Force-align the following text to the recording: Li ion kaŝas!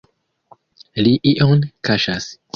Li 1.09 1.13
ion 1.33 1.63
kaŝas! 1.91 2.33